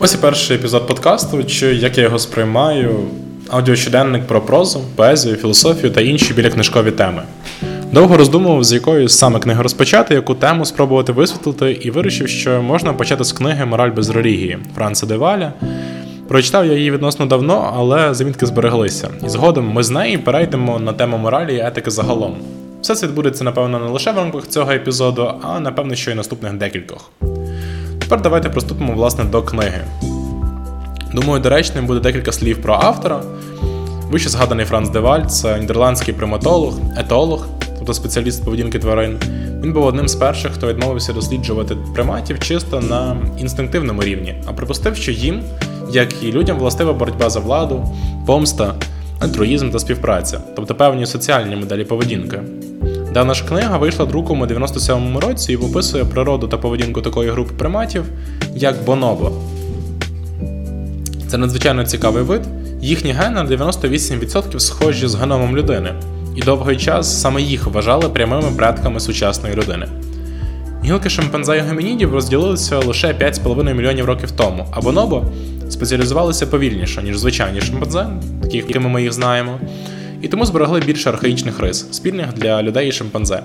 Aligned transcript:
Ось 0.00 0.14
і 0.14 0.18
перший 0.18 0.56
епізод 0.56 0.86
подкасту, 0.86 1.44
чи 1.44 1.74
як 1.74 1.98
я 1.98 2.04
його 2.04 2.18
сприймаю, 2.18 3.00
аудіощоденник 3.48 4.26
про 4.26 4.40
прозу, 4.40 4.80
поезію, 4.96 5.36
філософію 5.36 5.92
та 5.92 6.00
інші 6.00 6.34
біля 6.34 6.50
книжкові 6.50 6.90
теми. 6.90 7.22
Довго 7.92 8.16
роздумував, 8.16 8.64
з 8.64 8.72
якої 8.72 9.08
саме 9.08 9.40
книги 9.40 9.62
розпочати, 9.62 10.14
яку 10.14 10.34
тему 10.34 10.64
спробувати 10.64 11.12
висвітлити, 11.12 11.72
і 11.72 11.90
вирішив, 11.90 12.28
що 12.28 12.62
можна 12.62 12.92
почати 12.92 13.24
з 13.24 13.32
книги 13.32 13.64
Мораль 13.64 13.90
без 13.90 14.10
релігії 14.10 14.58
Франца 14.74 15.06
Деваля. 15.06 15.52
Прочитав 16.28 16.66
я 16.66 16.72
її 16.72 16.90
відносно 16.90 17.26
давно, 17.26 17.74
але 17.76 18.14
замітки 18.14 18.46
збереглися. 18.46 19.08
І 19.26 19.28
згодом 19.28 19.72
ми 19.72 19.82
з 19.82 19.90
неї 19.90 20.18
перейдемо 20.18 20.78
на 20.78 20.92
тему 20.92 21.18
моралі 21.18 21.54
і 21.54 21.60
етики 21.60 21.90
загалом. 21.90 22.36
Все 22.82 22.94
це 22.94 23.06
відбудеться, 23.06 23.44
напевно, 23.44 23.78
не 23.78 23.90
лише 23.90 24.12
в 24.12 24.16
рамках 24.16 24.48
цього 24.48 24.72
епізоду, 24.72 25.32
а 25.42 25.60
напевно, 25.60 25.94
що 25.94 26.10
й 26.10 26.14
наступних 26.14 26.52
декількох. 26.52 27.10
Тепер 28.08 28.22
давайте 28.22 28.48
приступимо 28.48 28.94
власне 28.94 29.24
до 29.24 29.42
книги. 29.42 29.84
Думаю, 31.14 31.42
доречним 31.42 31.86
буде 31.86 32.00
декілька 32.00 32.32
слів 32.32 32.62
про 32.62 32.74
автора. 32.74 33.22
Вище 34.10 34.28
згаданий 34.28 34.66
Франц 34.66 34.88
Деваль, 34.88 35.24
це 35.24 35.58
нідерландський 35.58 36.14
приматолог, 36.14 36.78
етолог, 36.96 37.46
тобто 37.78 37.94
спеціаліст 37.94 38.44
поведінки 38.44 38.78
тварин. 38.78 39.18
Він 39.62 39.72
був 39.72 39.84
одним 39.84 40.08
з 40.08 40.14
перших, 40.14 40.52
хто 40.52 40.66
відмовився 40.66 41.12
досліджувати 41.12 41.76
приматів 41.94 42.40
чисто 42.40 42.80
на 42.80 43.16
інстинктивному 43.38 44.02
рівні, 44.02 44.42
а 44.46 44.52
припустив, 44.52 44.96
що 44.96 45.12
їм, 45.12 45.42
як 45.92 46.22
і 46.22 46.32
людям, 46.32 46.58
властива 46.58 46.92
боротьба 46.92 47.30
за 47.30 47.40
владу, 47.40 47.88
помста, 48.26 48.74
альтруїзм 49.20 49.70
та 49.70 49.78
співпраця, 49.78 50.40
тобто 50.56 50.74
певні 50.74 51.06
соціальні 51.06 51.56
моделі 51.56 51.84
поведінки. 51.84 52.40
Дана 53.12 53.34
ж 53.34 53.44
книга 53.44 53.78
вийшла 53.78 54.06
друком 54.06 54.40
у 54.40 54.46
97-му 54.46 55.20
році 55.20 55.52
і 55.52 55.56
описує 55.56 56.04
природу 56.04 56.48
та 56.48 56.56
поведінку 56.56 57.02
такої 57.02 57.30
групи 57.30 57.52
приматів, 57.58 58.04
як 58.54 58.84
бонобо. 58.84 59.32
Це 61.28 61.38
надзвичайно 61.38 61.84
цікавий 61.84 62.22
вид. 62.22 62.42
Їхні 62.80 63.12
гени 63.12 63.42
на 63.42 63.46
98% 63.46 64.58
схожі 64.58 65.06
з 65.08 65.14
геномом 65.14 65.56
людини, 65.56 65.94
і 66.36 66.40
довгий 66.40 66.76
час 66.76 67.20
саме 67.20 67.42
їх 67.42 67.66
вважали 67.66 68.08
прямими 68.08 68.48
предками 68.56 69.00
сучасної 69.00 69.54
людини. 69.54 69.88
Гілки 70.84 71.10
шимпанзе 71.10 71.56
і 71.56 71.60
гомінідів 71.60 72.14
розділилися 72.14 72.78
лише 72.78 73.08
5,5 73.08 73.74
мільйонів 73.74 74.04
років 74.04 74.30
тому, 74.30 74.66
а 74.70 74.80
бонобо 74.80 75.24
спеціалізувалися 75.70 76.46
повільніше, 76.46 77.02
ніж 77.02 77.18
звичайні 77.18 77.60
шимпанзе, 77.60 78.06
таких, 78.42 78.66
якими 78.66 78.88
ми 78.88 79.02
їх 79.02 79.12
знаємо, 79.12 79.58
і 80.22 80.28
тому 80.28 80.46
зберегли 80.46 80.80
більше 80.80 81.10
архаїчних 81.10 81.60
рис, 81.60 81.86
спільних 81.90 82.34
для 82.34 82.62
людей 82.62 82.88
і 82.88 82.92
шимпанзе. 82.92 83.42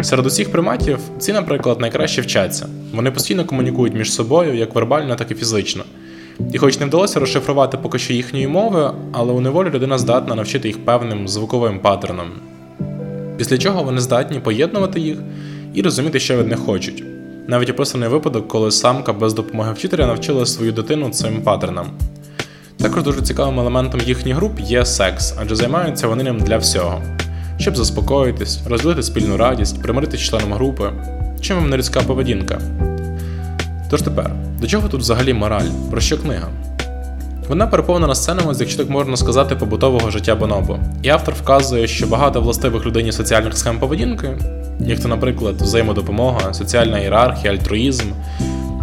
Серед 0.00 0.26
усіх 0.26 0.52
приматів 0.52 0.98
ці, 1.18 1.32
наприклад, 1.32 1.80
найкраще 1.80 2.22
вчаться. 2.22 2.68
Вони 2.94 3.10
постійно 3.10 3.44
комунікують 3.44 3.94
між 3.94 4.12
собою 4.12 4.54
як 4.54 4.74
вербально, 4.74 5.14
так 5.16 5.30
і 5.30 5.34
фізично. 5.34 5.84
І 6.52 6.58
хоч 6.58 6.80
не 6.80 6.86
вдалося 6.86 7.20
розшифрувати 7.20 7.78
поки 7.82 7.98
що 7.98 8.12
їхньої 8.12 8.48
мови, 8.48 8.90
але 9.12 9.32
у 9.32 9.40
неволі 9.40 9.70
людина 9.70 9.98
здатна 9.98 10.34
навчити 10.34 10.68
їх 10.68 10.84
певним 10.84 11.28
звуковим 11.28 11.78
паттернам. 11.78 12.30
Після 13.36 13.58
чого 13.58 13.82
вони 13.82 14.00
здатні 14.00 14.40
поєднувати 14.40 15.00
їх 15.00 15.18
і 15.74 15.82
розуміти, 15.82 16.20
що 16.20 16.36
від 16.36 16.48
них 16.48 16.58
хочуть. 16.58 17.04
Навіть 17.48 17.70
описаний 17.70 18.08
випадок, 18.08 18.48
коли 18.48 18.70
самка 18.70 19.12
без 19.12 19.34
допомоги 19.34 19.72
вчителя 19.72 20.06
навчила 20.06 20.46
свою 20.46 20.72
дитину 20.72 21.10
цим 21.10 21.42
паттернам. 21.42 21.86
Також 22.78 23.02
дуже 23.02 23.22
цікавим 23.22 23.60
елементом 23.60 24.00
їхніх 24.00 24.36
груп 24.36 24.60
є 24.60 24.84
секс, 24.84 25.34
адже 25.40 25.56
займаються 25.56 26.08
вони 26.08 26.22
ним 26.22 26.40
для 26.40 26.58
всього, 26.58 27.02
щоб 27.58 27.76
заспокоїтись, 27.76 28.60
розділити 28.66 29.02
спільну 29.02 29.36
радість, 29.36 29.82
примиритись 29.82 30.20
членом 30.20 30.52
групи, 30.52 30.90
чим 31.40 31.56
вам 31.56 31.70
не 31.70 31.76
людська 31.76 32.00
поведінка. 32.00 32.58
Тож 33.90 34.02
тепер, 34.02 34.30
до 34.60 34.66
чого 34.66 34.88
тут 34.88 35.00
взагалі 35.00 35.32
мораль? 35.32 35.68
Про 35.90 36.00
що 36.00 36.18
книга? 36.18 36.48
Вона 37.48 37.66
переповнена 37.66 38.14
сценами, 38.14 38.54
з 38.54 38.60
якщо 38.60 38.78
так 38.78 38.90
можна 38.90 39.16
сказати, 39.16 39.56
побутового 39.56 40.10
життя 40.10 40.34
Бонобо. 40.34 40.78
І 41.02 41.08
автор 41.08 41.34
вказує, 41.34 41.86
що 41.86 42.06
багато 42.06 42.40
властивих 42.40 42.86
людині 42.86 43.12
соціальних 43.12 43.58
схем 43.58 43.78
поведінки, 43.78 44.38
як 44.80 45.00
то, 45.00 45.08
наприклад, 45.08 45.62
взаємодопомога, 45.62 46.54
соціальна 46.54 46.98
ієрархія, 46.98 47.52
альтруїзм, 47.52 48.04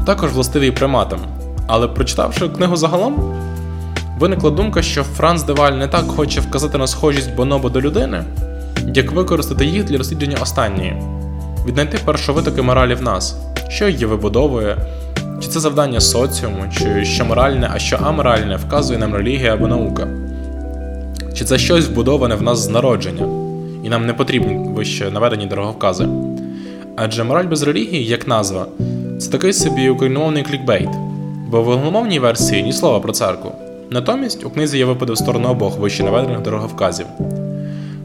також 0.06 0.32
властиві 0.32 0.72
приматам. 0.72 1.20
Але 1.68 1.88
прочитавши 1.88 2.50
книгу 2.50 2.76
загалом, 2.76 3.34
виникла 4.24 4.52
думка, 4.52 4.82
що 4.82 5.04
Франц 5.04 5.44
Деваль 5.44 5.72
не 5.72 5.88
так 5.88 6.06
хоче 6.08 6.42
вказати 6.42 6.78
на 6.78 6.88
схожість 6.88 7.36
Бонобо 7.36 7.70
до 7.70 7.82
людини, 7.82 8.24
як 8.94 9.12
використати 9.12 9.66
їх 9.66 9.84
для 9.84 9.98
розслідування 9.98 10.38
останньої, 10.42 10.96
віднайти 11.68 11.98
першовитоки 12.06 12.62
моралі 12.62 12.94
в 12.94 13.02
нас, 13.02 13.38
що 13.70 13.88
її 13.88 14.06
вибудовує, 14.06 14.78
чи 15.42 15.48
це 15.48 15.60
завдання 15.60 16.00
соціуму, 16.00 16.64
чи 16.78 17.06
що 17.06 17.26
моральне, 17.26 17.70
а 17.74 17.80
що 17.80 17.96
аморальне 17.96 18.56
вказує 18.56 19.00
нам 19.00 19.16
релігія 19.16 19.54
або 19.54 19.68
наука, 19.68 20.08
чи 21.34 21.46
це 21.46 21.58
щось 21.58 21.88
вбудоване 21.88 22.36
в 22.36 22.42
нас 22.42 22.60
з 22.60 22.70
народження, 22.70 23.26
і 23.84 23.90
нам 23.90 24.06
не 24.06 24.14
потрібні 24.14 24.70
вище 24.70 25.12
наведені 25.12 25.46
дороговкази. 25.46 26.08
Адже 26.96 27.24
мораль 27.24 27.48
без 27.48 27.64
релігії, 27.64 28.06
як 28.06 28.28
назва, 28.28 28.66
це 29.20 29.32
такий 29.32 29.54
собі 29.54 29.90
україномовний 29.90 30.44
клікбейт, 30.44 30.90
бо 31.50 31.64
в 31.64 31.72
англомовній 31.72 32.20
версії 32.20 32.64
ні 32.64 32.74
слова 32.74 33.00
про 33.00 33.14
церкву. 33.14 33.52
Натомість 33.90 34.46
у 34.46 34.50
книзі 34.50 34.84
випади 34.84 35.14
в 35.14 35.18
сторону 35.18 35.48
обох 35.50 35.78
вище 35.78 36.04
наведених 36.04 36.42
дороговказів. 36.42 37.06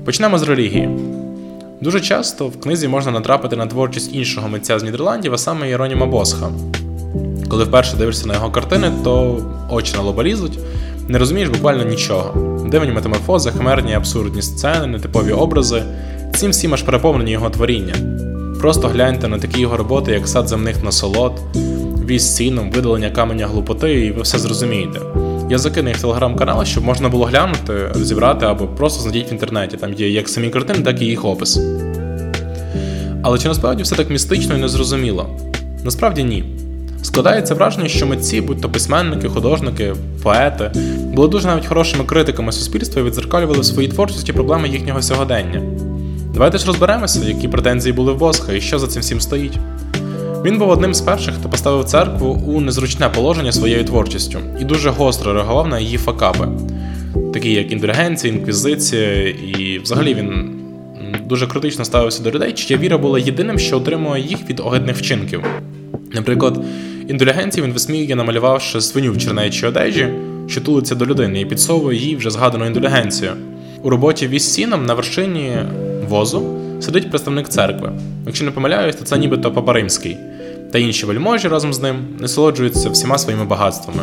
Почнемо 0.05 0.39
з 0.39 0.43
релігії. 0.43 0.89
Дуже 1.81 2.01
часто 2.01 2.47
в 2.47 2.61
книзі 2.61 2.89
можна 2.89 3.13
натрапити 3.13 3.57
на 3.57 3.67
творчість 3.67 4.15
іншого 4.15 4.49
митця 4.49 4.79
з 4.79 4.83
Нідерландів, 4.83 5.35
а 5.35 5.39
саме 5.39 5.69
Єроніма 5.69 6.07
Босха. 6.07 6.51
Коли 7.49 7.65
вперше 7.65 7.97
дивишся 7.97 8.27
на 8.27 8.35
його 8.35 8.51
картини, 8.51 8.93
то 9.05 9.43
очі 9.71 9.95
на 9.97 10.03
лоба 10.03 10.23
лізуть, 10.25 10.59
не 11.09 11.19
розумієш 11.19 11.49
буквально 11.49 11.85
нічого. 11.85 12.59
Дивні 12.69 12.93
метаморфози, 12.93 13.51
химерні, 13.51 13.95
абсурдні 13.95 14.43
сцени, 14.43 14.87
нетипові 14.87 15.33
образи, 15.33 15.83
цим 16.35 16.51
всім 16.51 16.75
аж 16.75 16.83
переповнені 16.83 17.31
його 17.31 17.51
творіння. 17.51 17.95
Просто 18.61 18.89
гляньте 18.89 19.29
на 19.29 19.39
такі 19.39 19.61
його 19.61 19.77
роботи, 19.77 20.13
як 20.13 20.29
сад 20.29 20.49
земних 20.49 20.85
насолод, 20.85 21.33
віз 22.07 22.37
сіном, 22.37 22.71
видалення 22.71 23.11
каменя 23.11 23.47
глупоти, 23.47 24.07
і 24.07 24.11
ви 24.11 24.23
все 24.23 24.39
зрозумієте. 24.39 25.01
Я 25.51 25.59
закину 25.59 25.89
їх 25.89 25.99
в 25.99 26.01
телеграм-канал, 26.01 26.65
щоб 26.65 26.85
можна 26.85 27.09
було 27.09 27.25
глянути, 27.25 27.89
розібрати 27.95 28.47
або 28.47 28.67
просто 28.67 29.03
знайдіть 29.03 29.31
в 29.31 29.33
інтернеті. 29.33 29.77
Там 29.77 29.95
є 29.95 30.11
як 30.11 30.29
самі 30.29 30.51
картини, 30.51 30.81
так 30.85 31.03
і 31.03 31.05
їх 31.05 31.25
опис. 31.25 31.61
Але 33.23 33.39
чи 33.39 33.49
насправді 33.49 33.83
все 33.83 33.97
так 33.97 34.11
містично 34.11 34.57
і 34.57 34.61
незрозуміло? 34.61 35.27
Насправді 35.85 36.25
ні. 36.25 36.45
Складається 37.03 37.55
враження, 37.55 37.89
що 37.89 38.07
митці, 38.07 38.41
будь 38.41 38.61
то 38.61 38.69
письменники, 38.69 39.29
художники, 39.29 39.95
поети, 40.23 40.71
були 41.15 41.29
дуже 41.29 41.47
навіть 41.47 41.67
хорошими 41.67 42.05
критиками 42.05 42.53
суспільства 42.53 43.03
і 43.03 43.05
відзеркалювали 43.05 43.61
в 43.61 43.65
своїй 43.65 43.89
творчості 43.89 44.33
проблеми 44.33 44.69
їхнього 44.69 45.03
сьогодення. 45.03 45.63
Давайте 46.35 46.59
ж 46.59 46.67
розберемося, 46.67 47.21
які 47.25 47.49
претензії 47.49 47.93
були 47.93 48.13
в 48.13 48.19
Босха 48.19 48.53
і 48.53 48.61
що 48.61 48.79
за 48.79 48.87
цим 48.87 49.03
всім 49.03 49.21
стоїть. 49.21 49.59
Він 50.45 50.59
був 50.59 50.69
одним 50.69 50.95
з 50.95 51.01
перших, 51.01 51.35
хто 51.35 51.49
поставив 51.49 51.85
церкву 51.85 52.43
у 52.47 52.61
незручне 52.61 53.09
положення 53.09 53.53
своєю 53.53 53.85
творчістю 53.85 54.39
і 54.61 54.65
дуже 54.65 54.91
гостро 54.91 55.33
реагував 55.33 55.69
на 55.69 55.79
її 55.79 55.97
факапи, 55.97 56.49
такі 57.33 57.53
як 57.53 57.73
індульгенція, 57.73 58.35
інквізиція, 58.35 59.29
і 59.29 59.79
взагалі 59.79 60.15
він 60.15 60.51
дуже 61.27 61.47
критично 61.47 61.85
ставився 61.85 62.23
до 62.23 62.31
людей, 62.31 62.53
чия 62.53 62.79
віра 62.79 62.99
була 62.99 63.19
єдиним, 63.19 63.59
що 63.59 63.77
отримує 63.77 64.23
їх 64.23 64.51
від 64.51 64.61
огидних 64.61 64.97
вчинків. 64.97 65.45
Наприклад, 66.13 66.65
індулігенцію 67.09 67.65
він 67.65 67.73
висміює, 67.73 68.15
намалювавши 68.15 68.81
свиню 68.81 69.13
в 69.13 69.19
чернечій 69.19 69.67
одежі, 69.67 70.09
що 70.47 70.61
тулиться 70.61 70.95
до 70.95 71.07
людини, 71.07 71.41
і 71.41 71.47
підсовує 71.47 71.99
їй 71.99 72.17
вже 72.17 72.31
згадану 72.31 72.67
індулігенцію. 72.67 73.33
У 73.83 73.91
роботі 73.91 74.29
віз 74.29 74.55
сіном 74.55 74.87
на 74.87 74.95
вершині 74.95 75.59
возу 76.09 76.59
сидить 76.81 77.11
представник 77.11 77.49
церкви. 77.49 77.93
Якщо 78.27 78.45
не 78.45 78.51
помиляюсь, 78.51 78.97
то 78.97 79.05
це 79.05 79.19
нібито 79.19 79.53
Папа 79.53 79.73
Римський, 79.73 80.17
та 80.73 80.79
інші 80.79 81.07
вельможі 81.07 81.49
разом 81.49 81.75
з 81.75 81.81
ним 81.81 81.97
насолоджуються 82.21 82.91
всіма 82.91 83.19
своїми 83.19 83.45
багатствами. 83.45 84.03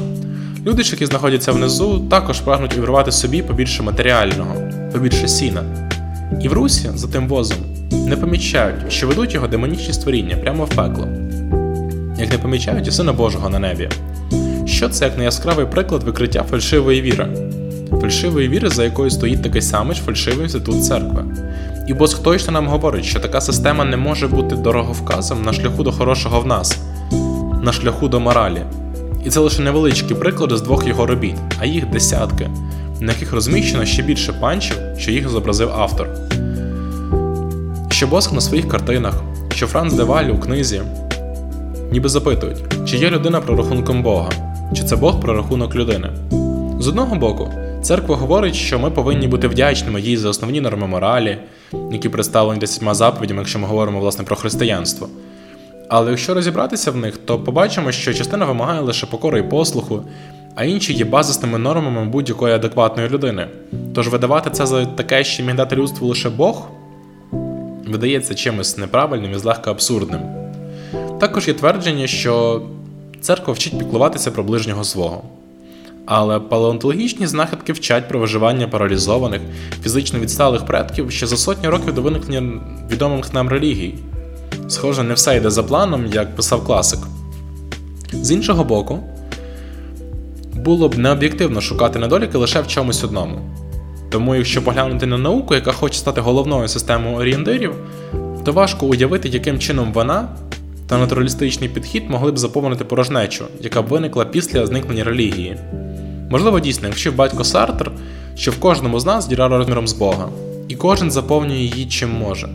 Люди, 0.66 0.84
які 0.86 1.06
знаходяться 1.06 1.52
внизу, 1.52 2.00
також 2.00 2.40
прагнуть 2.40 2.78
увірвати 2.78 3.12
собі 3.12 3.42
побільше 3.42 3.84
матеріального, 3.84 4.56
побільше 4.94 5.28
сіна. 5.28 5.64
І 6.42 6.48
в 6.48 6.54
Русі 6.54 6.90
за 6.96 7.08
тим 7.08 7.28
возом 7.28 7.58
не 8.08 8.16
помічають, 8.16 8.92
що 8.92 9.08
ведуть 9.08 9.34
його 9.34 9.48
демонічні 9.48 9.94
створіння 9.94 10.38
прямо 10.38 10.66
в 10.66 10.70
пекло, 10.70 11.08
як 12.20 12.32
не 12.32 12.38
помічають 12.42 12.88
і 12.88 12.92
Сина 12.92 13.14
Божого 13.14 13.50
на 13.50 13.60
небі. 13.60 13.90
Що 14.66 14.90
це 14.90 15.06
як 15.06 15.18
неяскравий 15.18 15.66
приклад 15.66 16.04
викриття 16.04 16.44
фальшивої 16.44 17.02
віри? 17.02 17.28
Фальшивої 18.06 18.48
віри, 18.48 18.70
за 18.70 18.84
якою 18.84 19.10
стоїть 19.10 19.42
такий 19.42 19.62
самий 19.62 19.96
ж 19.96 20.02
фальшивий 20.02 20.44
інститут 20.44 20.86
церкви. 20.86 21.24
І 21.88 21.94
Босх 21.94 22.20
точно 22.20 22.54
нам 22.54 22.68
говорить, 22.68 23.06
що 23.06 23.20
така 23.20 23.42
система 23.42 23.86
не 23.86 23.98
може 23.98 24.28
бути 24.28 24.56
дороговказом 24.56 25.42
на 25.42 25.54
шляху 25.54 25.84
до 25.84 25.92
хорошого 25.92 26.40
в 26.40 26.46
нас, 26.46 26.78
на 27.64 27.72
шляху 27.72 28.08
до 28.08 28.20
моралі. 28.20 28.62
І 29.26 29.30
це 29.30 29.40
лише 29.40 29.62
невеличкі 29.62 30.16
приклади 30.16 30.58
з 30.58 30.62
двох 30.62 30.88
його 30.88 31.06
робіт, 31.06 31.36
а 31.60 31.66
їх 31.66 31.90
десятки, 31.90 32.50
на 33.00 33.12
яких 33.12 33.34
розміщено 33.34 33.86
ще 33.86 34.02
більше 34.02 34.34
панчів, 34.34 34.78
що 34.98 35.12
їх 35.12 35.30
зобразив 35.30 35.70
автор. 35.78 36.10
Що 37.90 38.08
Босх 38.08 38.34
на 38.34 38.42
своїх 38.42 38.68
картинах, 38.68 39.24
що 39.56 39.68
Франц 39.68 39.94
Деваль 39.94 40.26
у 40.26 40.38
книзі, 40.38 40.82
ніби 41.92 42.10
запитують, 42.10 42.64
чи 42.86 42.98
є 42.98 43.10
людина 43.10 43.42
прорахунком 43.42 44.04
Бога, 44.04 44.30
чи 44.74 44.84
це 44.84 44.96
Бог 44.96 45.20
про 45.20 45.34
рахунок 45.34 45.76
людини. 45.76 46.10
З 46.80 46.88
одного 46.88 47.16
боку, 47.16 47.52
церква 47.86 48.16
говорить, 48.16 48.56
що 48.56 48.80
ми 48.80 48.92
повинні 48.92 49.28
бути 49.28 49.48
вдячними 49.48 50.02
їй 50.02 50.18
за 50.18 50.30
основні 50.30 50.62
норми 50.62 50.88
моралі, 50.88 51.38
які 51.92 52.10
представлені 52.10 52.60
десятьма 52.60 52.94
заповідями, 52.94 53.40
якщо 53.40 53.60
ми 53.60 53.68
говоримо 53.68 54.00
власне 54.00 54.24
про 54.24 54.36
християнство. 54.36 55.10
Але 55.90 56.10
якщо 56.10 56.34
розібратися 56.34 56.92
в 56.92 56.96
них, 56.96 57.18
то 57.18 57.40
побачимо, 57.40 57.92
що 57.92 58.14
частина 58.14 58.46
вимагає 58.46 58.82
лише 58.82 59.06
покори 59.06 59.40
і 59.40 59.44
послуху, 59.44 60.02
а 60.56 60.64
інші 60.64 60.94
є 60.94 61.06
базисними 61.06 61.58
нормами 61.58 62.06
будь-якої 62.06 62.54
адекватної 62.54 63.10
людини. 63.10 63.48
Тож 63.96 64.08
видавати 64.08 64.50
це 64.50 64.66
за 64.66 64.86
таке, 64.86 65.24
що 65.24 65.44
міг 65.44 65.56
дати 65.56 65.76
людству 65.76 66.08
лише 66.08 66.30
Бог, 66.30 66.68
видається 67.88 68.36
чимось 68.36 68.78
неправильним 68.78 69.32
і 69.32 69.38
злегка 69.38 69.72
абсурдним. 69.72 70.22
Також 71.20 71.48
є 71.48 71.54
твердження, 71.54 72.08
що 72.08 72.62
церква 73.22 73.54
вчить 73.54 73.80
піклуватися 73.80 74.32
про 74.32 74.44
ближнього 74.44 74.84
свого. 74.84 75.24
Але 76.06 76.40
палеонтологічні 76.40 77.28
знахідки 77.28 77.74
вчать 77.74 78.10
про 78.10 78.20
виживання 78.20 78.68
паралізованих, 78.68 79.42
фізично 79.84 80.20
відсталих 80.20 80.66
предків 80.66 81.12
ще 81.12 81.28
за 81.28 81.38
сотні 81.38 81.70
років 81.70 81.94
до 81.94 82.02
виникнення 82.02 82.62
відомих 82.92 83.34
нам 83.34 83.50
релігій. 83.50 83.96
Схоже, 84.68 85.04
не 85.04 85.14
все 85.14 85.38
йде 85.38 85.50
за 85.50 85.64
планом, 85.64 86.06
як 86.06 86.36
писав 86.36 86.66
класик. 86.66 87.00
З 88.14 88.32
іншого 88.32 88.64
боку, 88.64 89.00
було 90.56 90.90
б 90.90 90.98
необ'єктивно 90.98 91.62
шукати 91.62 92.00
недоліки 92.00 92.38
лише 92.38 92.62
в 92.62 92.68
чомусь 92.68 93.04
одному. 93.04 93.40
Тому, 94.10 94.36
якщо 94.36 94.62
поглянути 94.62 95.06
на 95.06 95.18
науку, 95.18 95.56
яка 95.56 95.72
хоче 95.72 95.98
стати 96.00 96.22
головною 96.22 96.68
системою 96.68 97.16
орієнтирів, 97.16 97.74
то 98.46 98.52
важко 98.52 98.86
уявити, 98.86 99.30
яким 99.30 99.60
чином 99.60 99.94
вона 99.94 100.28
та 100.88 100.98
натуралістичний 100.98 101.70
підхід 101.70 102.10
могли 102.10 102.32
б 102.32 102.38
заповнити 102.38 102.86
порожнечу, 102.86 103.46
яка 103.62 103.82
б 103.82 103.88
виникла 103.88 104.26
після 104.26 104.66
зникнення 104.66 105.04
релігії. 105.04 105.58
Можливо, 106.30 106.60
дійсно, 106.60 106.88
як 106.88 106.98
вчив 106.98 107.16
батько 107.16 107.44
Сартер, 107.44 107.92
що 108.36 108.52
в 108.52 108.60
кожному 108.60 109.00
з 109.00 109.06
нас 109.06 109.28
діра 109.28 109.48
розміром 109.48 109.88
з 109.88 109.94
Бога, 109.94 110.30
і 110.68 110.76
кожен 110.76 111.12
заповнює 111.12 111.58
її 111.58 111.86
чим 111.86 112.12
може, 112.12 112.50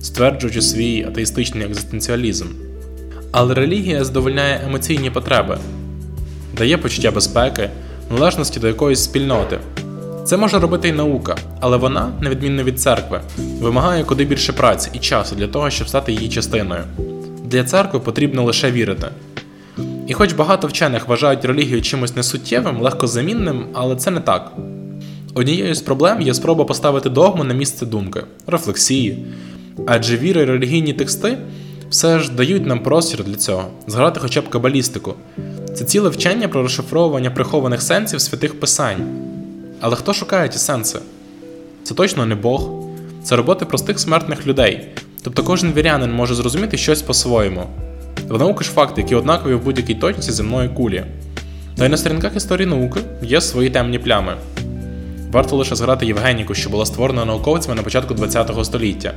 стверджуючи 0.00 0.62
свій 0.62 1.04
атеїстичний 1.04 1.66
екзистенціалізм. 1.66 2.46
Але 3.32 3.54
релігія 3.54 4.04
задовольняє 4.04 4.60
емоційні 4.66 5.10
потреби, 5.10 5.58
дає 6.58 6.78
почуття 6.78 7.10
безпеки, 7.10 7.70
належності 8.10 8.60
до 8.60 8.68
якоїсь 8.68 9.04
спільноти. 9.04 9.58
Це 10.24 10.36
може 10.36 10.58
робити 10.58 10.88
і 10.88 10.92
наука, 10.92 11.36
але 11.60 11.76
вона, 11.76 12.12
на 12.20 12.30
відмінно 12.30 12.62
від 12.62 12.80
церкви, 12.80 13.20
вимагає 13.60 14.04
куди 14.04 14.24
більше 14.24 14.52
праці 14.52 14.90
і 14.92 14.98
часу 14.98 15.36
для 15.36 15.46
того, 15.46 15.70
щоб 15.70 15.88
стати 15.88 16.12
її 16.12 16.28
частиною. 16.28 16.82
Для 17.44 17.64
церкви 17.64 18.00
потрібно 18.00 18.44
лише 18.44 18.70
вірити. 18.70 19.08
І 20.10 20.14
хоч 20.14 20.32
багато 20.32 20.66
вчених 20.66 21.08
вважають 21.08 21.44
релігію 21.44 21.82
чимось 21.82 22.16
несуттєвим, 22.16 22.80
легкозамінним, 22.80 23.66
але 23.72 23.96
це 23.96 24.10
не 24.10 24.20
так. 24.20 24.52
Однією 25.34 25.74
з 25.74 25.80
проблем 25.80 26.20
є 26.20 26.34
спроба 26.34 26.64
поставити 26.64 27.10
догму 27.10 27.44
на 27.44 27.54
місце 27.54 27.86
думки, 27.86 28.22
рефлексії, 28.46 29.26
адже 29.86 30.16
віри 30.16 30.40
і 30.42 30.44
релігійні 30.44 30.92
тексти 30.92 31.38
все 31.90 32.18
ж 32.18 32.32
дають 32.32 32.66
нам 32.66 32.82
простір 32.82 33.24
для 33.24 33.34
цього, 33.34 33.64
згадати 33.86 34.20
хоча 34.20 34.40
б 34.40 34.48
кабалістику. 34.48 35.14
Це 35.74 35.84
ціле 35.84 36.08
вчення 36.08 36.48
про 36.48 36.62
розшифровування 36.62 37.30
прихованих 37.30 37.82
сенсів 37.82 38.20
святих 38.20 38.60
писань. 38.60 39.06
Але 39.80 39.96
хто 39.96 40.12
шукає 40.12 40.48
ті 40.48 40.58
сенси? 40.58 40.98
Це 41.82 41.94
точно 41.94 42.26
не 42.26 42.34
Бог, 42.34 42.70
це 43.24 43.36
роботи 43.36 43.64
простих 43.64 44.00
смертних 44.00 44.46
людей. 44.46 44.88
Тобто 45.22 45.42
кожен 45.42 45.72
вірянин 45.72 46.12
може 46.12 46.34
зрозуміти 46.34 46.76
щось 46.76 47.02
по-своєму. 47.02 47.66
В 48.28 48.38
науки 48.38 48.64
ж 48.64 48.70
факти, 48.70 49.00
які 49.00 49.14
однакові 49.14 49.54
в 49.54 49.64
будь-якій 49.64 49.94
точці 49.94 50.32
земної 50.32 50.68
кулі. 50.68 51.04
Та 51.76 51.86
й 51.86 51.88
на 51.88 51.96
сторінках 51.96 52.36
історії 52.36 52.66
науки 52.66 53.00
є 53.22 53.40
свої 53.40 53.70
темні 53.70 53.98
плями. 53.98 54.34
Варто 55.32 55.56
лише 55.56 55.76
згадати 55.76 56.06
Євгеніку, 56.06 56.54
що 56.54 56.70
була 56.70 56.86
створена 56.86 57.24
науковцями 57.24 57.74
на 57.74 57.82
початку 57.82 58.14
ХХ 58.14 58.64
століття, 58.64 59.12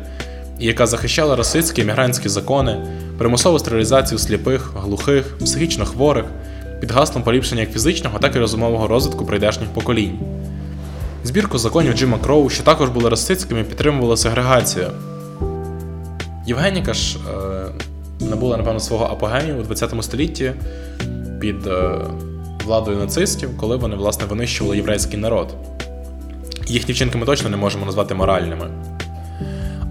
і 0.60 0.66
яка 0.66 0.88
захищала 0.88 1.36
расистські 1.36 1.82
емігрантські 1.82 2.30
закони, 2.30 2.78
примусову 3.18 3.60
стерилізацію 3.60 4.20
сліпих, 4.20 4.74
глухих, 4.76 5.38
психічно 5.38 5.86
хворих, 5.86 6.26
під 6.82 6.92
гаслом 6.92 7.24
поліпшення 7.24 7.62
як 7.62 7.72
фізичного, 7.72 8.20
так 8.20 8.36
і 8.36 8.40
розумового 8.40 8.88
розвитку 8.88 9.26
прийдешніх 9.26 9.70
поколінь. 9.70 10.20
Збірку 11.24 11.58
законів 11.58 11.94
Джима 11.94 12.18
Кроу, 12.18 12.50
що 12.50 12.64
також 12.64 12.90
були 12.90 13.10
расистськими, 13.10 13.64
підтримувала 13.64 14.18
сегрегацію. 14.18 14.88
Євгеніка 16.48 16.94
ж 16.94 17.18
е, 17.18 17.53
набула, 18.30 18.58
напевно, 18.58 18.80
свого 18.80 19.06
апогею 19.06 19.66
у 19.70 19.76
ХХ 19.76 20.04
столітті 20.04 20.54
під 21.40 21.68
е, 21.68 22.00
владою 22.66 22.98
нацистів, 22.98 23.58
коли 23.58 23.76
вони 23.76 23.96
власне 23.96 24.26
винищували 24.26 24.78
єврейський 24.78 25.20
народ. 25.20 25.56
Їхні 26.68 26.94
вчинки 26.94 27.18
ми 27.18 27.26
точно 27.26 27.50
не 27.50 27.58
можемо 27.58 27.86
назвати 27.86 28.16
моральними. 28.16 28.68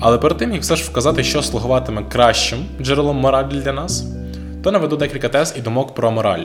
Але 0.01 0.19
перед 0.19 0.39
тим, 0.39 0.53
як 0.53 0.63
все 0.63 0.77
ж 0.77 0.85
вказати, 0.85 1.25
що 1.25 1.43
слугуватиме 1.43 2.05
кращим 2.05 2.59
джерелом 2.81 3.17
моралі 3.17 3.61
для 3.65 3.73
нас, 3.73 4.05
то 4.63 4.73
наведу 4.73 4.97
декілька 4.97 5.29
тез 5.29 5.55
і 5.59 5.61
думок 5.61 5.95
про 5.95 6.11
мораль. 6.11 6.45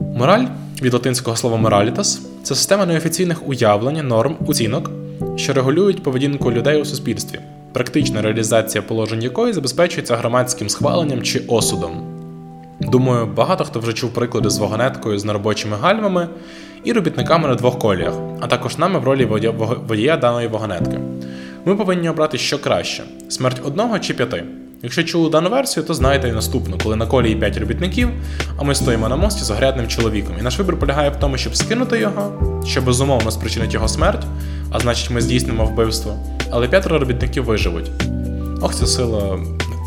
Мораль 0.00 0.44
від 0.82 0.92
латинського 0.92 1.36
слова 1.36 1.56
moralitas– 1.56 2.20
це 2.42 2.54
система 2.54 2.86
неофіційних 2.86 3.48
уявлень, 3.48 4.08
норм, 4.08 4.36
оцінок, 4.46 4.90
що 5.36 5.52
регулюють 5.52 6.02
поведінку 6.02 6.52
людей 6.52 6.80
у 6.80 6.84
суспільстві, 6.84 7.38
практична 7.72 8.22
реалізація 8.22 8.82
положень 8.82 9.22
якої 9.22 9.52
забезпечується 9.52 10.16
громадським 10.16 10.68
схваленням 10.68 11.22
чи 11.22 11.42
осудом. 11.48 11.90
Думаю, 12.80 13.26
багато 13.26 13.64
хто 13.64 13.80
вже 13.80 13.92
чув 13.92 14.10
приклади 14.10 14.50
з 14.50 14.58
вагонеткою 14.58 15.18
з 15.18 15.24
неробочими 15.24 15.76
гальмами 15.76 16.28
і 16.84 16.92
робітниками 16.92 17.48
на 17.48 17.54
двох 17.54 17.78
коліях, 17.78 18.14
а 18.40 18.46
також 18.46 18.78
нами 18.78 18.98
в 18.98 19.04
ролі 19.04 19.24
водія 19.88 20.16
даної 20.16 20.48
вагонетки. 20.48 20.98
Ми 21.64 21.76
повинні 21.76 22.08
обрати 22.08 22.38
що 22.38 22.58
краще: 22.58 23.02
смерть 23.28 23.60
одного 23.64 23.98
чи 23.98 24.14
п'яти. 24.14 24.44
Якщо 24.84 25.02
чули 25.02 25.30
дану 25.30 25.50
версію, 25.50 25.86
то 25.86 25.94
знаєте 25.94 26.28
і 26.28 26.32
наступну, 26.32 26.78
коли 26.82 26.96
на 26.96 27.06
колії 27.06 27.36
5 27.36 27.56
робітників, 27.56 28.08
а 28.58 28.64
ми 28.64 28.74
стоїмо 28.74 29.08
на 29.08 29.16
мості 29.16 29.44
з 29.44 29.50
огрядним 29.50 29.88
чоловіком. 29.88 30.36
І 30.40 30.42
наш 30.42 30.58
вибір 30.58 30.78
полягає 30.78 31.10
в 31.10 31.16
тому, 31.16 31.36
щоб 31.36 31.56
скинути 31.56 31.98
його, 31.98 32.32
що 32.66 32.82
безумовно 32.82 33.30
спричинить 33.30 33.74
його 33.74 33.88
смерть, 33.88 34.26
а 34.70 34.78
значить, 34.78 35.10
ми 35.10 35.20
здійснимо 35.20 35.64
вбивство. 35.64 36.16
Але 36.50 36.68
п'ятеро 36.68 36.98
робітників 36.98 37.44
виживуть. 37.44 37.90
Ох, 38.60 38.74
це 38.74 38.86
сила 38.86 39.38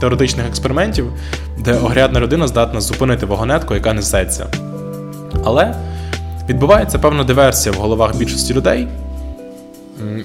теоретичних 0.02 0.48
експериментів, 0.48 1.14
де 1.58 1.74
огрядна 1.74 2.20
людина 2.20 2.48
здатна 2.48 2.82
зупинити 2.82 3.26
вагонетку, 3.26 3.74
яка 3.74 3.94
несеться. 3.94 4.48
Але 5.46 5.76
відбувається 6.50 7.00
певна 7.00 7.24
диверсія 7.24 7.76
в 7.76 7.78
головах 7.78 8.16
більшості 8.16 8.54
людей. 8.54 8.88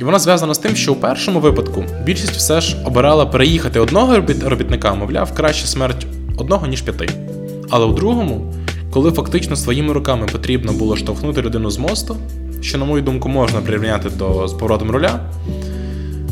І 0.00 0.04
вона 0.04 0.18
зв'язана 0.18 0.54
з 0.54 0.58
тим, 0.58 0.76
що 0.76 0.92
у 0.92 0.96
першому 0.96 1.40
випадку 1.40 1.84
більшість 2.04 2.32
все 2.32 2.60
ж 2.60 2.76
обирала 2.84 3.26
переїхати 3.26 3.80
одного 3.80 4.16
робітника, 4.44 4.94
мовляв, 4.94 5.34
краще 5.34 5.66
смерть 5.66 6.06
одного, 6.38 6.66
ніж 6.66 6.82
п'яти. 6.82 7.08
Але 7.70 7.86
у 7.86 7.92
другому, 7.92 8.54
коли 8.90 9.10
фактично 9.10 9.56
своїми 9.56 9.92
руками 9.92 10.26
потрібно 10.32 10.72
було 10.72 10.96
штовхнути 10.96 11.42
людину 11.42 11.70
з 11.70 11.78
мосту, 11.78 12.16
що, 12.60 12.78
на 12.78 12.84
мою 12.84 13.02
думку, 13.02 13.28
можна 13.28 13.60
прирівняти 13.60 14.10
до 14.10 14.48
з 14.48 14.52
поворотом 14.52 14.90
руля, 14.90 15.20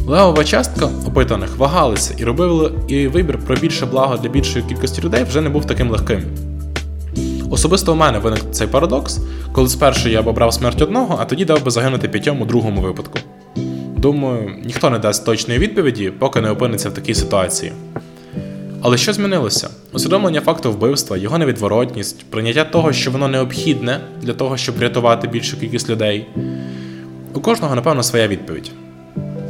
левова 0.07 0.45
частка 0.45 0.89
опитаних 1.07 1.57
вагалися 1.57 2.15
і 2.19 2.25
робили 2.25 2.73
і 2.89 3.07
вибір 3.07 3.39
про 3.39 3.57
більше 3.57 3.87
благо 3.87 4.17
для 4.17 4.29
більшої 4.29 4.65
кількості 4.65 5.03
людей 5.03 5.25
вже 5.25 5.41
не 5.41 5.49
був 5.49 5.65
таким 5.65 5.91
легким. 5.91 6.23
Особисто 7.51 7.93
у 7.93 7.97
мене 7.97 8.19
виник 8.19 8.41
цей 8.53 8.67
парадокс, 8.67 9.21
коли 9.53 9.69
спершу 9.69 10.09
я 10.09 10.23
б 10.23 10.27
обрав 10.27 10.55
смерть 10.55 10.83
одного, 10.83 11.19
а 11.21 11.25
тоді 11.25 11.45
дав 11.45 11.65
би 11.65 11.71
загинути 11.71 12.09
п'ятьом 12.09 12.43
у 12.43 12.47
другому 12.47 12.81
випадку. 12.81 13.19
Думаю, 13.97 14.51
ніхто 14.65 14.91
не 14.91 14.99
дасть 14.99 15.25
точної 15.25 15.61
відповіді, 15.61 16.13
поки 16.19 16.41
не 16.41 16.51
опиниться 16.51 16.89
в 16.89 16.95
такій 16.95 17.15
ситуації. 17.15 17.73
Але 18.83 18.97
що 18.97 19.13
змінилося? 19.13 19.69
Усвідомлення 19.93 20.41
факту 20.41 20.73
вбивства, 20.73 21.17
його 21.17 21.39
невідворотність, 21.39 22.31
прийняття 22.31 22.65
того, 22.65 22.93
що 22.93 23.11
воно 23.11 23.29
необхідне 23.29 24.01
для 24.23 24.35
того, 24.35 24.57
щоб 24.57 24.77
врятувати 24.77 25.29
більшу 25.29 25.61
кількість 25.61 25.91
людей. 25.91 26.27
У 27.35 27.41
кожного, 27.41 27.75
напевно, 27.75 28.03
своя 28.03 28.29
відповідь. 28.29 28.71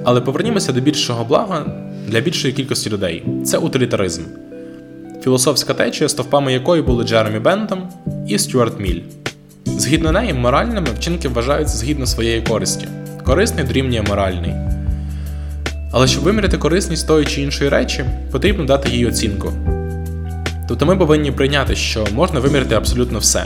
Але 0.04 0.20
повернімося 0.20 0.72
до 0.72 0.80
більшого 0.80 1.24
блага 1.24 1.66
для 2.06 2.20
більшої 2.20 2.54
кількості 2.54 2.90
людей 2.90 3.24
це 3.44 3.58
утилітаризм, 3.58 4.22
філософська 5.24 5.74
течія, 5.74 6.08
стовпами 6.08 6.52
якої 6.52 6.82
були 6.82 7.04
Джеремі 7.04 7.38
Бентом 7.38 7.88
і 8.28 8.38
Стюарт 8.38 8.80
Міль. 8.80 9.00
Згідно 9.66 10.12
неї, 10.12 10.32
моральними 10.32 10.86
вчинки 10.98 11.28
вважаються 11.28 11.78
згідно 11.78 12.06
своєї 12.06 12.42
користі. 12.42 12.88
Корисний 13.24 13.64
дорівнює 13.64 14.02
моральний. 14.02 14.54
Але 15.92 16.06
щоб 16.06 16.24
виміряти 16.24 16.58
корисність 16.58 17.06
тої 17.06 17.26
чи 17.26 17.42
іншої 17.42 17.70
речі, 17.70 18.04
потрібно 18.32 18.64
дати 18.64 18.90
їй 18.90 19.06
оцінку. 19.06 19.52
Тобто 20.68 20.86
ми 20.86 20.96
повинні 20.96 21.32
прийняти, 21.32 21.76
що 21.76 22.06
можна 22.12 22.40
виміряти 22.40 22.74
абсолютно 22.74 23.18
все. 23.18 23.44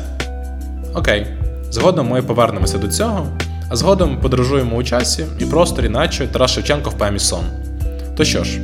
Окей, 0.94 1.26
згодом 1.70 2.08
ми 2.08 2.22
повернемося 2.22 2.78
до 2.78 2.88
цього, 2.88 3.26
а 3.68 3.76
згодом 3.76 4.20
подорожуємо 4.20 4.76
у 4.76 4.82
часі 4.82 5.24
і 5.38 5.44
просторі, 5.44 5.88
наче 5.88 6.26
Тарас 6.26 6.50
Шевченко 6.50 6.90
в 6.90 6.98
поемі 6.98 7.18
Сон. 7.18 7.44
То 8.16 8.24
що 8.24 8.44
ж, 8.44 8.58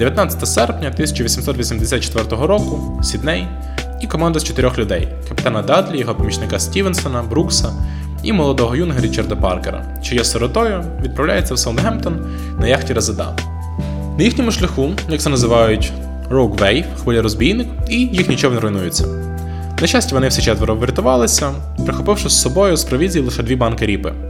19 0.00 0.48
серпня 0.48 0.88
1884 0.88 2.46
року, 2.46 3.00
Сідней, 3.02 3.46
і 4.00 4.06
команда 4.06 4.38
з 4.38 4.44
чотирьох 4.44 4.78
людей: 4.78 5.08
капітана 5.28 5.62
Дадлі, 5.62 5.98
його 5.98 6.14
помічника 6.14 6.58
Стівенсона, 6.58 7.22
Брукса 7.22 7.72
і 8.22 8.32
молодого 8.32 8.76
юнга 8.76 9.00
Річарда 9.00 9.36
Паркера, 9.36 9.98
що 10.02 10.24
є 10.24 10.35
сиротою, 10.35 10.84
відправляється 11.02 11.54
в 11.54 11.58
Саундгемптон 11.58 12.26
на 12.58 12.68
яхті 12.68 12.92
Резеда. 12.92 13.36
На 14.18 14.24
їхньому 14.24 14.50
шляху, 14.50 14.90
як 15.08 15.20
це 15.20 15.30
називають, 15.30 15.92
Rogue 16.30 16.58
Wave, 16.58 16.84
хвиля 17.02 17.22
розбійник, 17.22 17.68
і 17.88 17.96
їхній 17.96 18.36
човен 18.36 18.58
руйнується. 18.58 19.06
На 19.80 19.86
щастя, 19.86 20.14
вони 20.14 20.28
всі 20.28 20.42
четверо 20.42 20.74
врятувалися, 20.74 21.52
прихопивши 21.84 22.28
з 22.28 22.40
собою 22.40 22.76
з 22.76 22.84
провізії 22.84 23.24
лише 23.24 23.42
дві 23.42 23.56
банки 23.56 23.86
ріпи. 23.86 24.29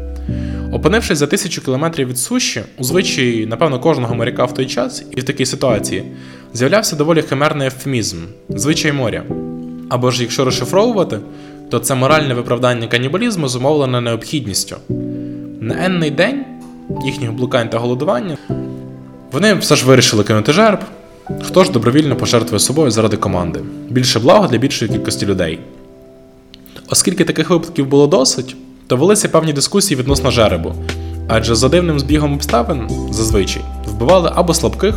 Опинившись 0.72 1.18
за 1.18 1.26
тисячу 1.26 1.64
кілометрів 1.64 2.08
від 2.08 2.18
суші, 2.18 2.62
у 2.78 2.84
звичаї, 2.84 3.46
напевно, 3.46 3.80
кожного 3.80 4.14
моряка 4.14 4.44
в 4.44 4.54
той 4.54 4.66
час 4.66 5.04
і 5.10 5.20
в 5.20 5.24
такій 5.24 5.46
ситуації 5.46 6.04
з'являвся 6.54 6.96
доволі 6.96 7.22
химерний 7.22 7.66
ефемізм 7.66 8.16
звичай 8.48 8.92
моря. 8.92 9.24
Або 9.88 10.10
ж, 10.10 10.22
якщо 10.22 10.44
розшифровувати, 10.44 11.18
то 11.70 11.78
це 11.78 11.94
моральне 11.94 12.34
виправдання 12.34 12.86
канібалізму 12.86 13.48
зумовлене 13.48 14.00
необхідністю. 14.00 14.76
На 15.60 15.84
енний 15.84 16.10
день 16.10 16.44
їхніх 17.04 17.32
блукань 17.32 17.68
та 17.68 17.78
голодування 17.78 18.36
вони 19.32 19.54
все 19.54 19.76
ж 19.76 19.86
вирішили 19.86 20.24
кинути 20.24 20.52
жерб, 20.52 20.78
хто 21.42 21.64
ж 21.64 21.72
добровільно 21.72 22.16
пожертвує 22.16 22.60
собою 22.60 22.90
заради 22.90 23.16
команди. 23.16 23.60
Більше 23.88 24.18
благо 24.18 24.46
для 24.46 24.58
більшої 24.58 24.90
кількості 24.90 25.26
людей. 25.26 25.58
Оскільки 26.88 27.24
таких 27.24 27.50
випадків 27.50 27.86
було 27.86 28.06
досить, 28.06 28.56
то 28.90 28.96
велися 28.96 29.28
певні 29.28 29.52
дискусії 29.52 30.00
відносно 30.00 30.30
жеребу, 30.30 30.74
адже 31.28 31.54
за 31.54 31.68
дивним 31.68 32.00
збігом 32.00 32.34
обставин 32.34 32.90
зазвичай 33.10 33.62
вбивали 33.86 34.32
або 34.34 34.54
слабких, 34.54 34.94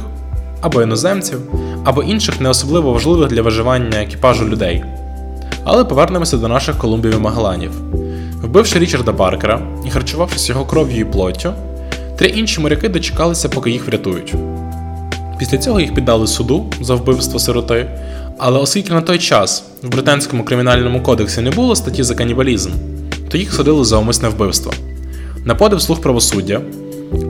або 0.62 0.82
іноземців, 0.82 1.40
або 1.84 2.04
інших 2.04 2.42
не 2.42 2.50
особливо 2.50 2.92
важливих 2.92 3.30
для 3.30 3.42
виживання 3.42 4.02
екіпажу 4.02 4.48
людей. 4.48 4.84
Але 5.64 5.84
повернемося 5.84 6.38
до 6.38 6.48
наших 6.48 6.78
Колумбів 6.78 7.16
і 7.16 7.18
Магеланів. 7.18 7.72
Вбивши 8.42 8.80
Річарда 8.80 9.14
Паркера 9.14 9.62
і 9.88 9.90
харчувавшись 9.90 10.50
його 10.50 10.66
кров'ю 10.66 11.00
і 11.00 11.06
плоттю, 11.06 11.54
три 12.18 12.28
інші 12.28 12.62
моряки 12.62 12.90
дочекалися, 12.90 13.50
поки 13.50 13.72
їх 13.72 13.88
врятують. 13.88 14.34
Після 15.40 15.58
цього 15.58 15.80
їх 15.80 15.94
піддали 15.94 16.28
суду 16.28 16.66
за 16.82 16.96
вбивство 16.96 17.40
сироти, 17.40 17.90
але 18.38 18.60
оскільки 18.60 18.94
на 18.94 19.02
той 19.02 19.20
час 19.20 19.64
в 19.84 19.90
британському 19.90 20.44
кримінальному 20.44 21.04
кодексі 21.04 21.42
не 21.42 21.52
було 21.52 21.76
статті 21.76 22.04
за 22.04 22.16
канібалізм, 22.16 22.72
то 23.34 23.38
їх 23.38 23.54
судили 23.54 23.86
за 23.86 23.98
умисне 23.98 24.30
вбивство. 24.30 24.74
На 25.46 25.56
подив 25.56 25.82
слух 25.82 26.02
правосуддя, 26.02 26.62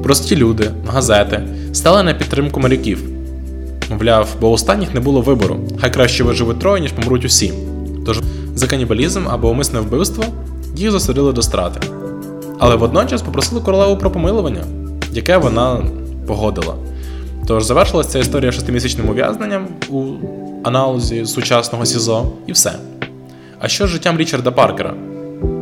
прості 0.03 0.35
люди, 0.35 0.71
газети 0.87 1.41
стали 1.73 2.03
на 2.03 2.13
підтримку 2.13 2.59
моряків. 2.59 3.03
Мовляв, 3.89 4.27
бо 4.41 4.51
останніх 4.51 4.93
не 4.93 4.99
було 4.99 5.21
вибору, 5.21 5.59
хай 5.81 5.93
краще 5.93 6.23
виживуть 6.23 6.59
троє, 6.59 6.81
ніж 6.81 6.91
помруть 6.91 7.25
усі. 7.25 7.53
Тож 8.05 8.21
за 8.55 8.67
канібалізм 8.67 9.27
або 9.29 9.49
умисне 9.49 9.79
вбивство 9.79 10.23
їх 10.75 10.91
засудили 10.91 11.33
до 11.33 11.41
страти. 11.41 11.87
Але 12.59 12.75
водночас 12.75 13.21
попросили 13.21 13.61
королеву 13.61 13.97
про 13.97 14.11
помилування, 14.11 14.63
яке 15.11 15.37
вона 15.37 15.85
погодила. 16.27 16.75
Тож 17.47 17.63
завершилася 17.63 18.09
ця 18.09 18.19
історія 18.19 18.51
шестимісячним 18.51 19.09
ув'язненням 19.09 19.67
у 19.89 20.03
аналозі 20.63 21.25
сучасного 21.25 21.85
СІЗО 21.85 22.31
і 22.47 22.51
все. 22.51 22.73
А 23.59 23.67
що 23.67 23.87
з 23.87 23.89
життям 23.89 24.17
Річарда 24.17 24.51
Паркера? 24.51 24.93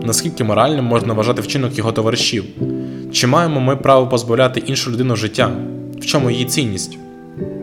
Наскільки 0.04 0.44
моральним 0.44 0.86
можна 0.86 1.14
вважати 1.14 1.42
вчинок 1.42 1.78
його 1.78 1.92
товаришів? 1.92 2.44
Чи 3.12 3.28
маємо 3.28 3.60
ми 3.60 3.76
право 3.76 4.08
позбавляти 4.08 4.60
іншу 4.60 4.92
людину 4.92 5.16
життя? 5.16 5.52
В 6.02 6.06
чому 6.06 6.32
її 6.32 6.46
цінність? 6.46 6.98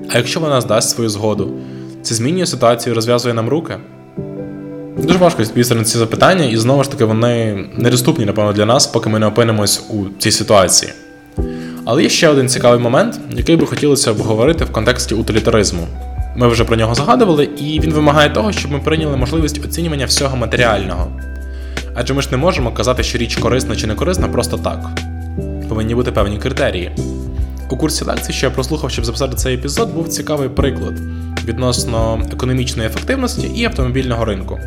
А 0.08 0.18
якщо 0.18 0.40
вона 0.40 0.60
здасть 0.60 0.90
свою 0.90 1.10
згоду, 1.10 1.50
це 2.02 2.14
змінює 2.14 2.46
ситуацію 2.46 2.92
і 2.92 2.94
розв'язує 2.94 3.34
нам 3.34 3.48
руки? 3.48 3.76
Дуже 5.02 5.18
важко 5.18 5.42
відповісти 5.42 5.74
на 5.74 5.84
ці 5.84 5.98
запитання, 5.98 6.44
і 6.44 6.56
знову 6.56 6.84
ж 6.84 6.90
таки 6.90 7.04
вони 7.04 7.64
недоступні, 7.76 8.24
напевно, 8.24 8.52
для 8.52 8.66
нас, 8.66 8.86
поки 8.86 9.08
ми 9.08 9.18
не 9.18 9.26
опинимось 9.26 9.82
у 9.90 10.04
цій 10.18 10.30
ситуації. 10.30 10.92
Але 11.84 12.02
є 12.02 12.08
ще 12.08 12.28
один 12.28 12.48
цікавий 12.48 12.80
момент, 12.80 13.20
який 13.30 13.56
би 13.56 13.66
хотілося 13.66 14.10
обговорити 14.10 14.64
в 14.64 14.72
контексті 14.72 15.14
утилітаризму. 15.14 15.86
Ми 16.36 16.48
вже 16.48 16.64
про 16.64 16.76
нього 16.76 16.94
згадували, 16.94 17.44
і 17.44 17.80
він 17.80 17.92
вимагає 17.92 18.30
того, 18.30 18.52
щоб 18.52 18.72
ми 18.72 18.78
прийняли 18.78 19.16
можливість 19.16 19.64
оцінювання 19.64 20.06
всього 20.06 20.36
матеріального. 20.36 21.08
Адже 22.00 22.14
ми 22.14 22.22
ж 22.22 22.28
не 22.30 22.36
можемо 22.36 22.72
казати, 22.72 23.02
що 23.02 23.18
річ 23.18 23.36
корисна 23.36 23.76
чи 23.76 23.86
не 23.86 23.94
корисна 23.94 24.28
просто 24.28 24.56
так. 24.56 24.90
Повинні 25.68 25.94
бути 25.94 26.12
певні 26.12 26.38
критерії. 26.38 26.92
У 27.70 27.76
курсі 27.76 28.04
лекцій, 28.04 28.32
що 28.32 28.46
я 28.46 28.50
прослухав, 28.50 28.90
щоб 28.90 29.04
записати 29.04 29.36
цей 29.36 29.54
епізод, 29.54 29.94
був 29.94 30.08
цікавий 30.08 30.48
приклад 30.48 30.94
відносно 31.44 32.22
економічної 32.32 32.88
ефективності 32.88 33.50
і 33.54 33.64
автомобільного 33.64 34.24
ринку. 34.24 34.60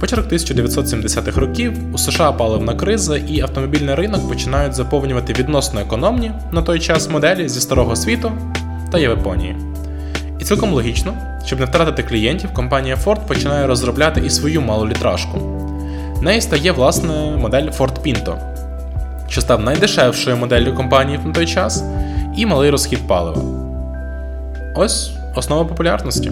Початок 0.00 0.32
1970-х 0.32 1.40
років 1.40 1.72
у 1.94 1.98
США 1.98 2.32
паливна 2.32 2.74
криза 2.74 3.16
і 3.16 3.40
автомобільний 3.40 3.94
ринок 3.94 4.28
починають 4.28 4.74
заповнювати 4.74 5.32
відносно 5.32 5.80
економні 5.80 6.32
на 6.52 6.62
той 6.62 6.80
час 6.80 7.10
моделі 7.10 7.48
зі 7.48 7.60
старого 7.60 7.96
світу 7.96 8.32
та 8.92 8.98
Японії. 8.98 9.56
І 10.38 10.44
цілком 10.44 10.72
логічно, 10.72 11.14
щоб 11.44 11.60
не 11.60 11.66
втратити 11.66 12.02
клієнтів, 12.02 12.52
компанія 12.54 12.98
Ford 13.04 13.26
починає 13.26 13.66
розробляти 13.66 14.22
і 14.26 14.30
свою 14.30 14.60
малолітражку. 14.60 15.65
Нею 16.22 16.40
стає 16.40 16.72
власне 16.72 17.36
модель 17.36 17.62
Ford 17.62 18.00
Pinto, 18.06 18.38
що 19.28 19.40
став 19.40 19.62
найдешевшою 19.62 20.36
моделлю 20.36 20.74
компанії 20.74 21.20
на 21.24 21.32
той 21.32 21.46
час, 21.46 21.84
і 22.36 22.46
малий 22.46 22.70
розхід 22.70 22.98
палива. 23.08 23.42
Ось 24.76 25.10
основа 25.36 25.64
популярності. 25.64 26.30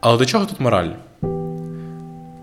Але 0.00 0.18
до 0.18 0.26
чого 0.26 0.46
тут 0.46 0.60
мораль? 0.60 0.88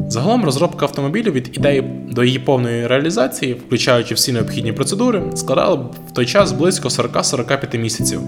Загалом 0.07 0.45
розробка 0.45 0.85
автомобілів 0.85 1.33
від 1.33 1.57
ідеї 1.57 1.81
до 2.11 2.23
її 2.23 2.39
повної 2.39 2.87
реалізації, 2.87 3.53
включаючи 3.53 4.13
всі 4.13 4.31
необхідні 4.31 4.73
процедури, 4.73 5.23
складала 5.35 5.75
б 5.75 5.91
в 6.09 6.11
той 6.11 6.25
час 6.25 6.51
близько 6.51 6.87
40-45 6.87 7.77
місяців. 7.77 8.21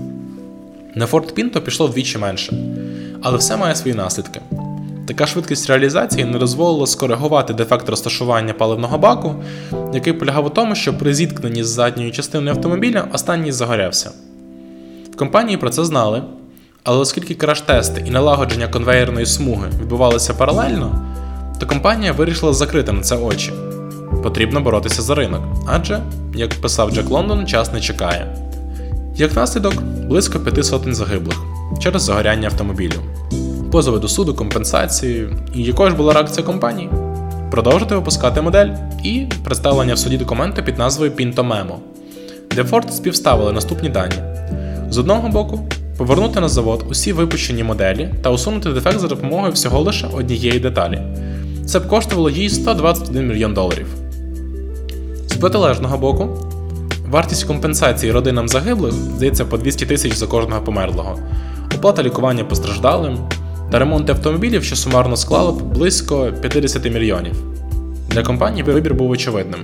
На 0.96 1.06
Ford 1.06 1.34
Pinto 1.34 1.60
пішло 1.60 1.88
вдвічі 1.88 2.18
менше, 2.18 2.54
але 3.22 3.38
все 3.38 3.58
має 3.58 3.76
свої 3.76 3.96
наслідки. 3.96 4.42
Така 5.12 5.28
швидкість 5.28 5.70
реалізації 5.70 6.26
не 6.26 6.38
дозволила 6.38 6.88
скоригувати 6.88 7.54
дефект 7.54 7.90
розташування 7.90 8.54
паливного 8.54 8.98
баку, 8.98 9.36
який 9.94 10.14
полягав 10.14 10.46
у 10.46 10.50
тому, 10.50 10.76
що 10.76 10.98
при 10.98 11.14
зіткненні 11.14 11.64
з 11.64 11.68
задньою 11.68 12.12
частиною 12.12 12.56
автомобіля 12.56 13.08
останній 13.14 13.52
загорявся. 13.52 14.12
В 15.14 15.16
компанії 15.16 15.58
про 15.58 15.70
це 15.70 15.86
знали, 15.86 16.24
але 16.84 16.98
оскільки 16.98 17.34
краш-тести 17.34 18.04
і 18.08 18.12
налагодження 18.12 18.68
конвеєрної 18.68 19.26
смуги 19.26 19.68
відбувалися 19.82 20.34
паралельно, 20.34 21.06
то 21.60 21.68
компанія 21.68 22.12
вирішила 22.12 22.54
закрити 22.54 22.92
на 22.92 23.02
це 23.02 23.16
очі. 23.16 23.54
Потрібно 24.24 24.62
боротися 24.62 25.02
за 25.02 25.16
ринок, 25.16 25.42
адже, 25.68 26.04
як 26.36 26.50
писав 26.62 26.92
Джек 26.92 27.10
Лондон, 27.10 27.48
час 27.48 27.74
не 27.74 27.82
чекає. 27.82 28.36
Як 29.16 29.36
наслідок, 29.36 29.82
близько 29.82 30.40
п'яти 30.40 30.64
сотень 30.64 30.96
загиблих 30.96 31.38
через 31.80 32.02
загоряння 32.02 32.48
автомобілів, 32.48 33.02
позови 33.72 34.00
до 34.00 34.08
суду, 34.08 34.34
компенсації, 34.34 35.30
і 35.56 35.64
якою 35.64 35.90
ж 35.90 35.96
була 35.96 36.14
реакція 36.14 36.46
компанії? 36.46 36.90
Продовжити 37.52 37.96
випускати 37.96 38.42
модель 38.42 38.70
і 39.04 39.28
представлення 39.44 39.94
в 39.94 39.98
суді 40.00 40.18
документу 40.18 40.64
під 40.64 40.78
назвою 40.78 41.12
Pinto 41.12 41.36
Memo, 41.36 41.76
де 42.56 42.62
Ford 42.62 42.92
співставили 42.92 43.52
наступні 43.52 43.90
дані: 43.90 44.16
з 44.90 44.98
одного 44.98 45.30
боку, 45.30 45.60
повернути 45.98 46.40
на 46.40 46.50
завод 46.50 46.86
усі 46.90 47.14
випущені 47.14 47.64
моделі 47.64 48.14
та 48.22 48.30
усунути 48.30 48.70
дефект 48.70 49.00
за 49.00 49.08
допомогою 49.08 49.52
всього 49.52 49.82
лише 49.82 50.08
однієї 50.08 50.60
деталі. 50.60 51.02
Це 51.66 51.80
б 51.80 51.88
коштувало 51.88 52.30
їй 52.30 52.50
121 52.50 53.28
мільйон 53.28 53.54
доларів. 53.54 53.88
З 55.28 55.34
протилежного 55.34 55.98
боку, 55.98 56.30
вартість 57.10 57.44
компенсації 57.44 58.12
родинам 58.12 58.48
загиблих 58.48 58.94
здається 58.94 59.46
по 59.46 59.58
200 59.58 59.86
тисяч 59.86 60.14
за 60.14 60.28
кожного 60.28 60.62
померлого, 60.62 61.20
оплата 61.76 62.04
лікування 62.04 62.44
постраждалим 62.44 63.18
та 63.72 63.80
ремонт 63.80 64.10
автомобілів, 64.10 64.64
що 64.64 64.76
сумарно 64.76 65.18
склало 65.18 65.52
б 65.52 65.74
близько 65.74 66.34
50 66.42 66.86
мільйонів. 66.86 67.34
Для 68.10 68.24
компанії 68.24 68.64
вибір 68.64 68.94
був 68.94 69.12
очевидним. 69.12 69.60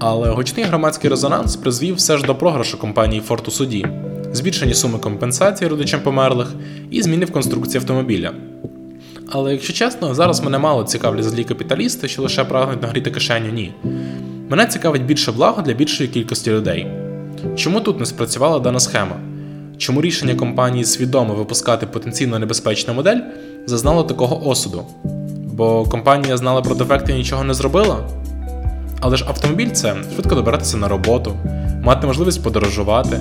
Але 0.00 0.30
гучний 0.30 0.64
громадський 0.64 1.10
резонанс 1.10 1.56
призвів 1.56 1.94
все 1.94 2.18
ж 2.18 2.24
до 2.24 2.34
програшу 2.34 2.78
компанії 2.78 3.22
Ford 3.28 3.48
у 3.48 3.50
суді, 3.50 3.86
збільшені 4.32 4.74
суми 4.74 4.98
компенсації 4.98 5.70
родичам 5.70 6.00
померлих 6.00 6.54
і 6.90 7.02
зміни 7.02 7.24
в 7.24 7.32
конструкції 7.32 7.80
автомобіля. 7.80 8.32
Але 9.30 9.52
якщо 9.52 9.72
чесно, 9.72 10.14
зараз 10.14 10.42
мене 10.42 10.58
мало 10.58 10.84
цікавлять 10.84 11.24
злі 11.24 11.44
капіталісти, 11.44 12.08
що 12.08 12.22
лише 12.22 12.44
прагнуть 12.44 12.82
нагріти 12.82 13.10
кишеню, 13.10 13.52
ні. 13.52 13.72
Мене 14.48 14.66
цікавить 14.66 15.04
більше 15.04 15.32
благо 15.32 15.62
для 15.62 15.72
більшої 15.72 16.08
кількості 16.08 16.50
людей. 16.50 16.86
Чому 17.56 17.80
тут 17.80 18.00
не 18.00 18.06
спрацювала 18.06 18.58
дана 18.58 18.80
схема? 18.80 19.16
Чому 19.78 20.02
рішення 20.02 20.34
компанії 20.34 20.84
свідомо 20.84 21.34
випускати 21.34 21.86
потенційно 21.86 22.38
небезпечну 22.38 22.94
модель 22.94 23.20
зазнало 23.66 24.02
такого 24.02 24.48
осуду? 24.48 24.84
Бо 25.52 25.84
компанія 25.84 26.36
знала 26.36 26.62
про 26.62 26.74
дефекти 26.74 27.12
і 27.12 27.14
нічого 27.14 27.44
не 27.44 27.54
зробила? 27.54 28.08
Але 29.00 29.16
ж 29.16 29.24
автомобіль 29.28 29.70
це 29.70 29.96
швидко 30.14 30.34
добиратися 30.34 30.76
на 30.76 30.88
роботу, 30.88 31.36
мати 31.82 32.06
можливість 32.06 32.42
подорожувати. 32.42 33.20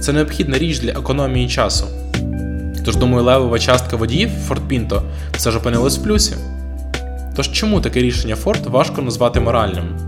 Це 0.00 0.12
необхідна 0.12 0.58
річ 0.58 0.78
для 0.78 0.90
економії 0.90 1.48
часу. 1.48 1.84
Тож, 2.84 2.96
думаю, 2.96 3.24
левова 3.24 3.58
частка 3.58 3.96
водіїв 3.96 4.30
Ford 4.48 4.68
Pinto 4.68 5.02
все 5.32 5.50
ж 5.50 5.58
опинилась 5.58 5.98
в 5.98 6.02
плюсі. 6.02 6.34
Тож 7.36 7.52
чому 7.52 7.80
таке 7.80 8.00
рішення 8.00 8.34
Ford 8.34 8.70
важко 8.70 9.02
назвати 9.02 9.40
моральним? 9.40 10.03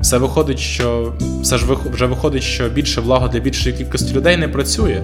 Все 0.00 0.18
виходить, 0.18 0.58
що 0.58 1.12
все 1.42 1.58
ж 1.58 1.66
вже 1.92 2.06
виходить, 2.06 2.42
що 2.42 2.68
більше 2.68 3.00
благо 3.00 3.28
для 3.28 3.38
більшої 3.38 3.76
кількості 3.76 4.14
людей 4.14 4.36
не 4.36 4.48
працює, 4.48 5.02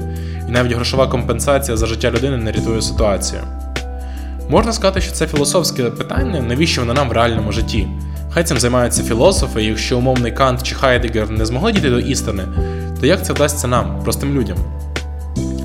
і 0.49 0.51
навіть 0.51 0.73
грошова 0.73 1.07
компенсація 1.07 1.77
за 1.77 1.87
життя 1.87 2.11
людини 2.11 2.37
не 2.37 2.53
рятує 2.53 2.83
ситуацію. 2.83 3.41
Можна 4.51 4.73
сказати, 4.73 5.01
що 5.01 5.13
це 5.13 5.27
філософське 5.27 5.85
питання, 5.85 6.41
навіщо 6.41 6.81
воно 6.81 6.95
нам 6.95 7.09
в 7.09 7.13
реальному 7.13 7.53
житті? 7.53 7.89
Хай 8.31 8.45
цим 8.45 8.59
займаються 8.59 9.03
філософи, 9.03 9.63
і 9.63 9.67
якщо 9.67 9.99
умовний 9.99 10.33
Кант 10.33 10.63
чи 10.63 10.75
Хайдегер 10.75 11.31
не 11.31 11.47
змогли 11.47 11.73
дійти 11.73 11.91
до 11.91 12.01
істини, 12.01 12.43
то 13.01 13.07
як 13.07 13.27
це 13.27 13.33
вдасться 13.33 13.69
нам, 13.69 14.01
простим 14.05 14.39
людям? 14.39 14.57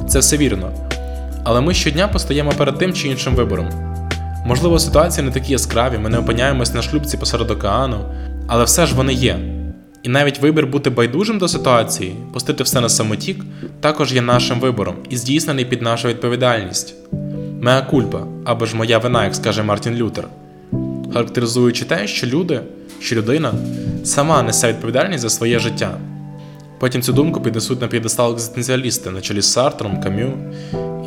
Це 0.09 0.19
все 0.19 0.37
вірно. 0.37 0.71
Але 1.43 1.61
ми 1.61 1.73
щодня 1.73 2.07
постаємо 2.07 2.51
перед 2.57 2.77
тим 2.77 2.93
чи 2.93 3.07
іншим 3.07 3.35
вибором. 3.35 3.69
Можливо, 4.45 4.79
ситуації 4.79 5.25
не 5.25 5.31
такі 5.31 5.51
яскраві, 5.51 5.97
ми 5.97 6.09
не 6.09 6.17
опиняємось 6.17 6.73
на 6.73 6.81
шлюбці 6.81 7.17
посеред 7.17 7.51
океану, 7.51 7.97
але 8.47 8.63
все 8.63 8.85
ж 8.85 8.95
вони 8.95 9.13
є. 9.13 9.39
І 10.03 10.09
навіть 10.09 10.39
вибір 10.39 10.67
бути 10.67 10.89
байдужим 10.89 11.37
до 11.37 11.47
ситуації, 11.47 12.15
пустити 12.33 12.63
все 12.63 12.81
на 12.81 12.89
самотік, 12.89 13.45
також 13.79 14.13
є 14.13 14.21
нашим 14.21 14.59
вибором 14.59 14.95
і 15.09 15.17
здійснений 15.17 15.65
під 15.65 15.81
нашу 15.81 16.07
відповідальність. 16.07 16.95
Меа 17.61 17.81
кульпа 17.81 18.19
або 18.45 18.65
ж 18.65 18.75
моя 18.75 18.97
вина, 18.97 19.23
як 19.23 19.35
скаже 19.35 19.63
Мартін 19.63 19.95
Лютер, 19.95 20.27
характеризуючи 21.13 21.85
те, 21.85 22.07
що 22.07 22.27
люди, 22.27 22.61
що 22.99 23.15
людина 23.15 23.53
сама 24.03 24.43
несе 24.43 24.69
відповідальність 24.69 25.21
за 25.21 25.29
своє 25.29 25.59
життя. 25.59 25.97
Потім 26.79 27.01
цю 27.01 27.13
думку 27.13 27.41
піднесуть 27.41 27.81
на 27.81 27.87
п'єдестал 27.87 28.33
екзистенціалісти 28.33 29.09
на 29.09 29.21
чолі 29.21 29.41
з 29.41 29.51
Сартром, 29.51 30.01
Кам'ю 30.01 30.33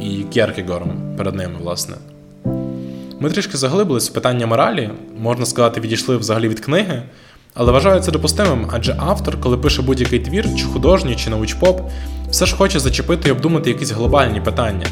і 0.02 0.22
Кєркегором 0.22 1.16
перед 1.16 1.34
ними, 1.34 1.54
власне. 1.60 1.96
Ми 3.24 3.30
трішки 3.30 3.56
заглибились 3.56 4.10
в 4.10 4.12
питання 4.12 4.46
моралі, 4.46 4.90
можна 5.18 5.46
сказати, 5.46 5.80
відійшли 5.80 6.16
взагалі 6.16 6.48
від 6.48 6.60
книги, 6.60 7.02
але 7.54 7.72
вважаю 7.72 8.00
це 8.00 8.12
допустимим, 8.12 8.68
адже 8.72 8.96
автор, 8.98 9.40
коли 9.40 9.56
пише 9.56 9.82
будь-який 9.82 10.18
твір, 10.18 10.48
чи 10.58 10.64
художній, 10.64 11.16
чи 11.16 11.30
научпоп, 11.30 11.80
все 12.30 12.46
ж 12.46 12.56
хоче 12.56 12.80
зачепити 12.80 13.28
і 13.28 13.32
обдумати 13.32 13.70
якісь 13.70 13.90
глобальні 13.90 14.40
питання, 14.40 14.86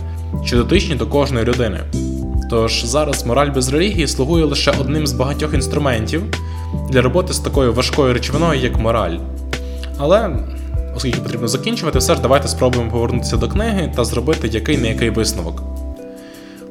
що 0.45 0.57
дотичні 0.57 0.95
до 0.95 1.07
кожної 1.07 1.45
людини. 1.45 1.81
Тож 2.51 2.85
зараз 2.85 3.27
мораль 3.27 3.51
без 3.51 3.69
релігії 3.69 4.09
слугує 4.09 4.45
лише 4.45 4.73
одним 4.81 5.07
з 5.07 5.13
багатьох 5.13 5.55
інструментів 5.55 6.23
для 6.91 7.03
роботи 7.03 7.33
з 7.33 7.39
такою 7.39 7.73
важкою 7.73 8.15
речовиною, 8.15 8.61
як 8.61 8.79
мораль. 8.79 9.17
Але, 9.99 10.37
оскільки 10.97 11.21
потрібно 11.21 11.49
закінчувати, 11.49 11.99
все 11.99 12.15
ж 12.15 12.21
давайте 12.21 12.49
спробуємо 12.49 12.91
повернутися 12.91 13.37
до 13.37 13.49
книги 13.49 13.93
та 13.97 14.05
зробити 14.05 14.49
який 14.49 14.79
не 14.79 14.89
який 14.89 15.11
висновок. 15.11 15.82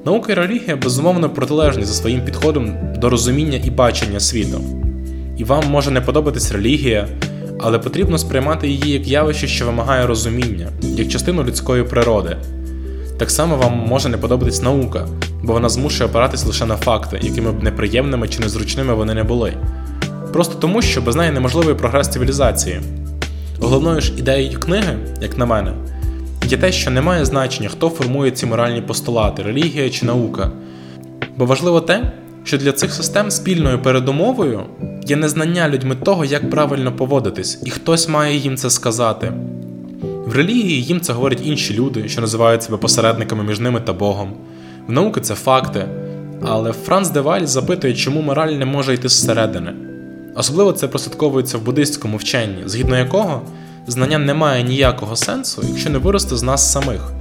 Наука 0.06 0.32
і 0.32 0.36
релігія 0.36 0.76
безумовно 0.76 1.30
протилежні 1.30 1.86
за 1.86 1.94
своїм 1.94 2.26
підходом 2.26 2.76
до 2.98 3.10
розуміння 3.10 3.62
і 3.64 3.70
бачення 3.70 4.20
світу. 4.20 4.62
І 5.38 5.44
вам 5.44 5.64
може 5.70 5.92
не 5.92 6.02
подобатись 6.02 6.52
релігія, 6.52 7.08
але 7.60 7.80
потрібно 7.80 8.18
сприймати 8.18 8.68
її 8.68 8.92
як 8.92 9.08
явище, 9.08 9.48
що 9.48 9.66
вимагає 9.66 10.08
розуміння, 10.08 10.68
як 10.82 11.08
частину 11.08 11.44
людської 11.44 11.84
природи. 11.84 12.38
Так 13.18 13.32
само 13.32 13.56
вам 13.56 13.78
може 13.78 14.10
не 14.10 14.18
подобатись 14.18 14.62
наука, 14.62 15.08
бо 15.44 15.54
вона 15.54 15.70
змушує 15.70 16.10
опиратись 16.10 16.46
лише 16.46 16.66
на 16.66 16.78
факти, 16.78 17.20
якими 17.22 17.52
б 17.52 17.64
неприємними 17.64 18.28
чи 18.28 18.40
незручними 18.40 18.94
вони 18.94 19.14
не 19.14 19.24
були. 19.24 19.54
Просто 20.34 20.56
тому, 20.56 20.82
що 20.82 21.02
без 21.02 21.16
неї 21.16 21.32
неможливий 21.32 21.76
прогрес 21.76 22.08
цивілізації. 22.08 22.82
Головною 23.60 24.02
ж 24.02 24.14
ідеєю 24.18 24.60
книги, 24.60 24.98
як 25.22 25.38
на 25.38 25.46
мене, 25.46 25.74
є 26.52 26.58
те, 26.58 26.72
що 26.72 26.92
не 26.92 27.02
має 27.02 27.26
значення, 27.26 27.70
хто 27.70 27.90
формує 27.90 28.32
ці 28.32 28.46
моральні 28.46 28.82
постулати, 28.82 29.44
релігія 29.44 29.90
чи 29.90 30.06
наука. 30.06 30.52
Бо 31.38 31.46
важливо 31.46 31.82
те, 31.82 32.12
що 32.44 32.58
для 32.58 32.72
цих 32.72 32.94
систем 32.94 33.32
спільною 33.32 33.82
передумовою 33.82 34.64
є 35.06 35.16
незнання 35.16 35.70
людьми 35.70 35.96
того, 35.96 36.26
як 36.26 36.50
правильно 36.50 36.96
поводитись, 36.96 37.62
і 37.66 37.70
хтось 37.70 38.10
має 38.10 38.38
їм 38.38 38.58
це 38.58 38.70
сказати. 38.70 39.34
В 40.26 40.36
релігії 40.36 40.84
їм 40.84 41.02
це 41.02 41.14
говорять 41.14 41.42
інші 41.44 41.74
люди, 41.74 42.10
що 42.10 42.22
називають 42.22 42.64
себе 42.64 42.78
посередниками 42.78 43.44
між 43.44 43.60
ними 43.60 43.80
та 43.80 43.94
Богом. 43.94 44.34
В 44.88 44.92
науки 44.92 45.22
це 45.22 45.36
факти. 45.36 45.86
Але 46.44 46.72
Франц 46.72 47.10
Деваль 47.10 47.46
запитує, 47.46 47.94
чому 47.94 48.22
мораль 48.22 48.52
не 48.52 48.66
може 48.66 48.94
йти 48.94 49.10
зсередини. 49.10 49.74
Особливо 50.36 50.72
це 50.72 50.88
прослідковується 50.88 51.58
в 51.58 51.62
буддистському 51.62 52.18
вченні, 52.18 52.64
згідно 52.66 52.98
якого 52.98 53.42
знання 53.88 54.18
не 54.18 54.34
має 54.34 54.64
ніякого 54.64 55.16
сенсу, 55.16 55.64
якщо 55.68 55.90
не 55.90 55.98
виросте 55.98 56.38
з 56.38 56.44
нас 56.44 56.72
самих. 56.72 57.12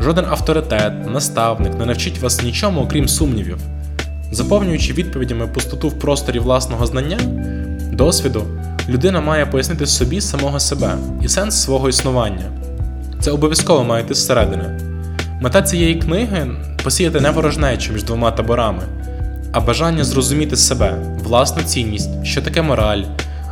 Жоден 0.00 0.24
авторитет, 0.30 1.12
наставник 1.12 1.78
не 1.78 1.86
навчить 1.86 2.18
вас 2.18 2.42
нічому, 2.42 2.80
окрім 2.80 3.08
сумнівів. 3.08 3.58
Заповнюючи 4.32 4.92
відповідями 4.92 5.46
пустоту 5.46 5.88
в 5.88 5.98
просторі 5.98 6.38
власного 6.38 6.86
знання, 6.86 7.18
досвіду, 7.92 8.44
людина 8.88 9.20
має 9.20 9.46
пояснити 9.46 9.86
собі 9.86 10.20
самого 10.20 10.60
себе 10.60 10.94
і 11.22 11.28
сенс 11.28 11.62
свого 11.62 11.88
існування. 11.88 12.52
Це 13.20 13.30
обов'язково 13.30 13.84
має 13.84 14.04
йти 14.04 14.14
зсередини. 14.14 14.80
Мета 15.40 15.62
цієї 15.62 15.94
книги 15.94 16.46
посіяти 16.84 17.20
не 17.20 17.30
ворожнечу 17.30 17.92
між 17.92 18.02
двома 18.02 18.30
таборами, 18.30 18.82
а 19.52 19.60
бажання 19.60 20.04
зрозуміти 20.04 20.56
себе, 20.56 20.98
власну 21.24 21.62
цінність, 21.62 22.24
що 22.24 22.42
таке 22.42 22.62
мораль, 22.62 23.02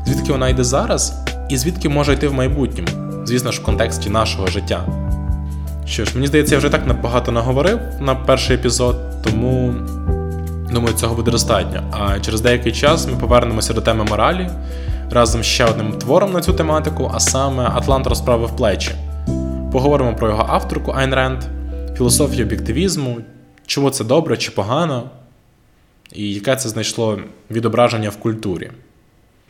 звідки 0.07 0.33
вона 0.33 0.49
йде 0.49 0.65
зараз 0.65 1.26
і 1.49 1.57
звідки 1.57 1.89
може 1.89 2.13
йти 2.13 2.29
в 2.29 2.35
майбутньому, 2.35 2.89
звісно 3.25 3.53
ж, 3.53 3.61
в 3.61 3.63
контексті 3.63 4.11
нашого 4.11 4.47
життя. 4.47 4.87
Що 5.87 6.05
ж, 6.05 6.11
мені 6.15 6.27
здається, 6.27 6.55
я 6.55 6.59
вже 6.59 6.71
так 6.71 6.87
набагато 6.87 7.33
наговорив 7.33 7.81
на 8.01 8.15
перший 8.15 8.57
епізод, 8.57 8.97
тому 9.23 9.75
думаю, 10.73 10.95
цього 10.95 11.15
буде 11.15 11.31
достатньо. 11.31 11.83
А 11.91 12.21
через 12.21 12.41
деякий 12.41 12.73
час 12.73 13.09
ми 13.09 13.17
повернемося 13.17 13.73
до 13.73 13.81
теми 13.81 14.05
моралі 14.05 14.51
разом 15.11 15.43
з 15.43 15.47
ще 15.47 15.65
одним 15.65 15.93
твором 15.93 16.33
на 16.33 16.41
цю 16.41 16.53
тематику, 16.53 17.11
а 17.15 17.21
саме 17.21 17.65
Атлант 17.65 18.07
розправив 18.07 18.57
плечі. 18.57 18.91
Поговоримо 19.73 20.17
про 20.17 20.29
його 20.29 20.47
авторку 20.49 20.91
Айн 20.91 21.15
Ренд, 21.15 21.43
філософію 21.97 22.47
об'єктивізму, 22.47 23.17
чому 23.67 23.91
це 23.91 24.05
добре 24.05 24.37
чи 24.37 24.51
погано, 24.51 25.11
і 26.13 26.35
яке 26.35 26.57
це 26.57 26.69
знайшло 26.69 27.19
відображення 27.51 28.09
в 28.09 28.17
культурі. 28.17 28.71